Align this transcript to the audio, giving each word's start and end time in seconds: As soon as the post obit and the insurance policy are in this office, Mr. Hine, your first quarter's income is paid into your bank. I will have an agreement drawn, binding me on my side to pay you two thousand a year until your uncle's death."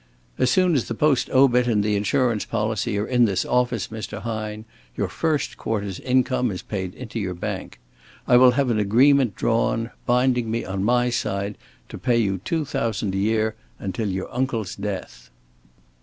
As 0.39 0.49
soon 0.49 0.73
as 0.73 0.87
the 0.87 0.95
post 0.95 1.29
obit 1.29 1.67
and 1.67 1.83
the 1.83 1.95
insurance 1.95 2.43
policy 2.43 2.97
are 2.97 3.05
in 3.05 3.25
this 3.25 3.45
office, 3.45 3.89
Mr. 3.89 4.23
Hine, 4.23 4.65
your 4.97 5.07
first 5.07 5.57
quarter's 5.57 5.99
income 5.99 6.49
is 6.49 6.63
paid 6.63 6.95
into 6.95 7.19
your 7.19 7.35
bank. 7.35 7.79
I 8.27 8.35
will 8.37 8.49
have 8.57 8.71
an 8.71 8.79
agreement 8.79 9.35
drawn, 9.35 9.91
binding 10.07 10.49
me 10.49 10.65
on 10.65 10.83
my 10.83 11.11
side 11.11 11.55
to 11.89 11.99
pay 11.99 12.17
you 12.17 12.39
two 12.39 12.65
thousand 12.65 13.13
a 13.13 13.17
year 13.19 13.53
until 13.77 14.09
your 14.09 14.33
uncle's 14.33 14.75
death." 14.75 15.29